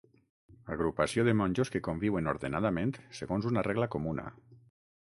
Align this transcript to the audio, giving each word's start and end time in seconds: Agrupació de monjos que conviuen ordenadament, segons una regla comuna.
Agrupació 0.75 1.25
de 1.27 1.35
monjos 1.41 1.73
que 1.75 1.83
conviuen 1.89 2.33
ordenadament, 2.35 2.95
segons 3.21 3.51
una 3.53 3.67
regla 3.71 3.91
comuna. 3.99 4.29